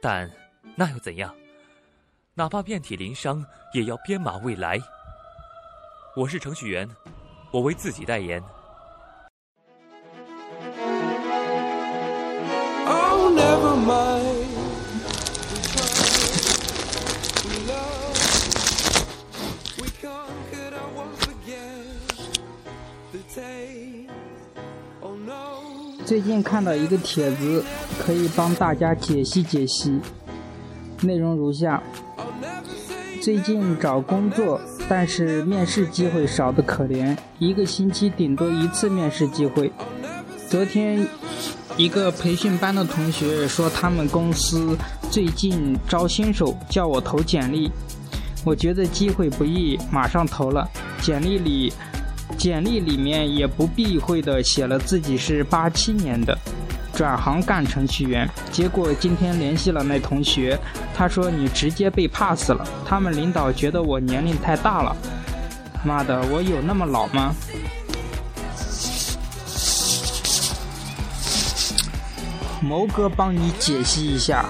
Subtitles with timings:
[0.00, 0.30] 但
[0.76, 1.34] 那又怎样？
[2.32, 4.78] 哪怕遍体鳞伤，也要编码未来。
[6.16, 6.88] 我是程序员，
[7.50, 8.42] 我为自己代言。
[26.10, 27.64] 最近看到一个帖子，
[28.00, 30.00] 可以帮大家解析解析。
[31.02, 31.80] 内容如下：
[33.22, 39.70] 最近找工作，但是面试机会少得可怜，一个星期顶多一次面试机会。
[40.48, 41.06] 昨天，
[41.76, 44.76] 一个培训班的同学说他们公司
[45.12, 47.70] 最近招新手，叫我投简历。
[48.44, 50.68] 我觉得机会不易，马上投了。
[51.00, 51.72] 简历里。
[52.40, 56.34] 简历里面也不避讳的写了自己是八七年的，
[56.94, 58.26] 转行干程序员。
[58.50, 60.58] 结果今天联系了那同学，
[60.94, 62.66] 他说你直接被 pass 了。
[62.86, 64.96] 他们领导觉得我年龄太大了。
[65.84, 67.34] 妈的，我有那么老吗？
[72.62, 74.46] 谋哥帮你解析一下：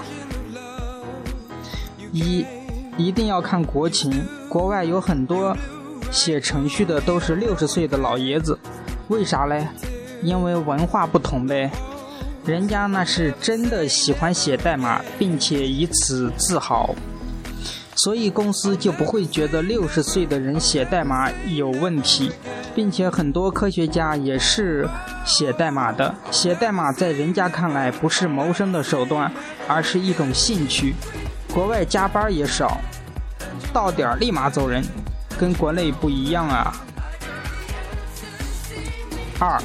[2.13, 2.45] 一，
[2.95, 5.53] 一定要看国情，国外有很多。
[6.11, 8.59] 写程序的都是六十岁的老爷子，
[9.07, 9.67] 为啥嘞？
[10.21, 11.71] 因为文化不同呗。
[12.45, 16.93] 人家那是真的喜欢写代码，并且以此自豪，
[17.95, 22.31] 所以公司就不会觉得六十岁的人写代码有问题，
[22.75, 24.89] 并且很多科学家也是
[25.23, 26.13] 写代码的。
[26.31, 29.31] 写代码在人家看来不是谋生的手段，
[29.67, 30.95] 而是一种兴趣。
[31.53, 32.79] 国外加班也少，
[33.71, 34.83] 到点立马走人。
[35.41, 36.71] 跟国内不一样啊。
[39.39, 39.59] 二，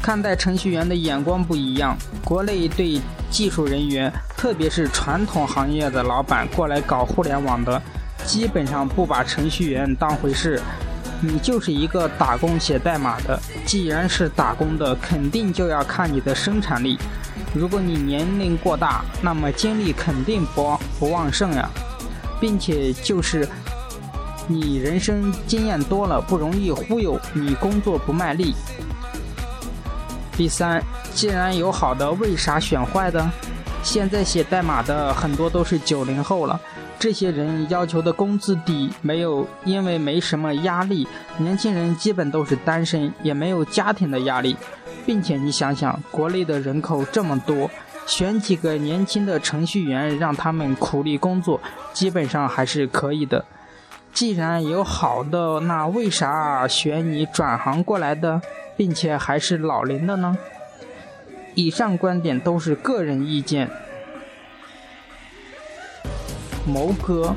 [0.00, 1.94] 看待程序员的眼光不一样。
[2.24, 2.98] 国内对
[3.30, 7.82] 技术人员，特别是传统行业的老板过来搞互联网的，
[8.24, 10.62] 基本上不把程序员当回事。
[11.20, 16.98] 你就是一个打工写代码的，既然是打工的，肯定就要看你的生产力。
[17.52, 21.68] 如果你年龄过大，那么精力肯定不不旺盛呀，
[22.40, 23.46] 并且就是。
[24.48, 28.54] 你人生经验多了，不容易忽悠你，工作不卖力。
[30.36, 30.82] 第三，
[31.14, 33.28] 既然有好的，为啥选坏的？
[33.82, 36.60] 现在写代码的很多都是九零后了，
[36.98, 41.08] 这些人要求的工资低，没有因为没什么压力。
[41.38, 44.56] 年轻人基本都是单身，也没有家庭的压力，
[45.04, 47.70] 并且你想想，国内的人口这么多，
[48.06, 51.60] 选几个年轻的程序员让他们苦力工作，
[51.92, 53.44] 基本上还是可以的。
[54.16, 58.40] 既然有好的，那为啥选你转行过来的，
[58.74, 60.38] 并且还是老林的呢？
[61.54, 63.68] 以上观点都是个人意见。
[66.64, 67.36] 谋哥。